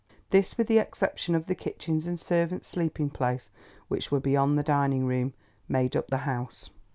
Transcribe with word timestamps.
This, 0.31 0.57
with 0.57 0.65
the 0.65 0.79
exception 0.79 1.35
of 1.35 1.45
the 1.45 1.53
kitchens 1.53 2.07
and 2.07 2.19
servants' 2.19 2.65
sleeping 2.67 3.11
place, 3.11 3.51
which 3.87 4.11
were 4.11 4.19
beyond 4.19 4.57
the 4.57 4.63
dining 4.63 5.05
room, 5.05 5.35
made 5.69 5.95
up 5.95 6.07
the 6.07 6.17
house. 6.25 6.71